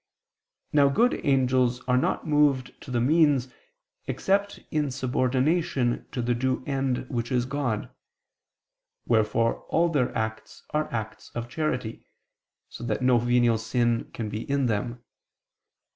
[0.73, 3.49] Now good angels are not moved to the means,
[4.07, 7.87] except in subordination to the due end which is God:
[9.05, 12.03] wherefore all their acts are acts of charity,
[12.67, 15.03] so that no venial sin can be in them.